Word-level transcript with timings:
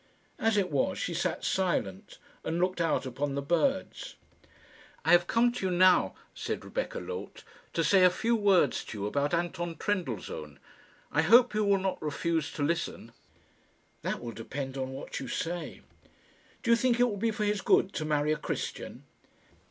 As 0.39 0.57
it 0.57 0.71
was, 0.71 0.97
she 0.97 1.13
sat 1.13 1.45
silent 1.45 2.17
and 2.43 2.57
looked 2.59 2.81
out 2.81 3.05
upon 3.05 3.35
the 3.35 3.41
birds. 3.43 4.15
"I 5.05 5.11
have 5.11 5.27
come 5.27 5.51
to 5.51 5.67
you 5.67 5.71
now," 5.71 6.15
said 6.33 6.65
Rebecca 6.65 6.97
Loth, 6.99 7.43
"to 7.73 7.83
say 7.83 8.03
a 8.03 8.09
few 8.09 8.35
words 8.35 8.83
to 8.85 8.97
you 8.97 9.05
about 9.05 9.31
Anton 9.31 9.75
Trendellsohn. 9.75 10.57
I 11.11 11.21
hope 11.21 11.53
you 11.53 11.63
will 11.63 11.77
not 11.77 12.01
refuse 12.01 12.51
to 12.53 12.63
listen." 12.63 13.11
"That 14.01 14.19
will 14.23 14.31
depend 14.31 14.75
on 14.75 14.89
what 14.91 15.19
you 15.19 15.27
say." 15.27 15.81
"Do 16.63 16.71
you 16.71 16.77
think 16.77 16.99
it 16.99 17.03
will 17.03 17.17
be 17.17 17.29
for 17.29 17.43
his 17.45 17.61
good 17.61 17.93
to 17.93 18.03
marry 18.03 18.31
a 18.31 18.37
Christian?" 18.37 19.03